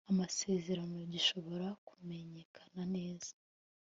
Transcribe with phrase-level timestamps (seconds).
[0.11, 3.33] amasezerano gishobora kumenyekana neza